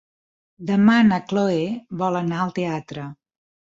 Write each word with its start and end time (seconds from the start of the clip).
Demà 0.69 0.95
na 1.09 1.19
Chloé 1.31 1.59
vol 2.03 2.19
anar 2.23 2.41
al 2.47 2.57
teatre. 2.59 3.07